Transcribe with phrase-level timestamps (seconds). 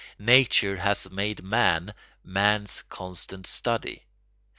[0.17, 1.93] Nature has made man
[2.23, 4.07] man's constant study.